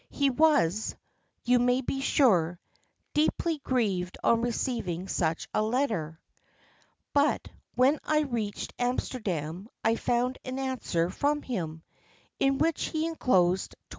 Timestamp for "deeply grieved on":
3.13-4.41